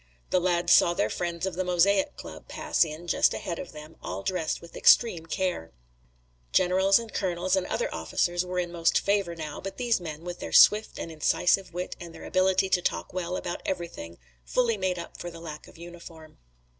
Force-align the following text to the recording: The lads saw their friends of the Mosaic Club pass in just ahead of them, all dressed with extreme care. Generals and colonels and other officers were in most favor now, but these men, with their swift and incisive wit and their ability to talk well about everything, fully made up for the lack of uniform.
The 0.31 0.39
lads 0.41 0.73
saw 0.73 0.95
their 0.95 1.11
friends 1.11 1.45
of 1.45 1.53
the 1.53 1.63
Mosaic 1.63 2.17
Club 2.17 2.47
pass 2.47 2.83
in 2.83 3.05
just 3.05 3.35
ahead 3.35 3.59
of 3.59 3.71
them, 3.71 3.97
all 4.01 4.23
dressed 4.23 4.59
with 4.59 4.75
extreme 4.75 5.27
care. 5.27 5.73
Generals 6.51 6.97
and 6.97 7.13
colonels 7.13 7.55
and 7.55 7.67
other 7.67 7.93
officers 7.93 8.43
were 8.43 8.57
in 8.57 8.71
most 8.71 8.97
favor 8.99 9.35
now, 9.35 9.61
but 9.61 9.77
these 9.77 10.01
men, 10.01 10.23
with 10.23 10.39
their 10.39 10.51
swift 10.53 10.97
and 10.97 11.11
incisive 11.11 11.71
wit 11.71 11.95
and 11.99 12.15
their 12.15 12.25
ability 12.25 12.67
to 12.69 12.81
talk 12.81 13.13
well 13.13 13.37
about 13.37 13.61
everything, 13.63 14.17
fully 14.43 14.75
made 14.75 14.97
up 14.97 15.17
for 15.19 15.29
the 15.29 15.39
lack 15.39 15.67
of 15.67 15.77
uniform. 15.77 16.39